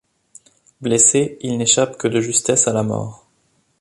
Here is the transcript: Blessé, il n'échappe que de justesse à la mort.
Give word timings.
Blessé, 0.81 1.37
il 1.41 1.59
n'échappe 1.59 1.95
que 1.95 2.07
de 2.07 2.21
justesse 2.21 2.67
à 2.67 2.73
la 2.73 2.81
mort. 2.81 3.27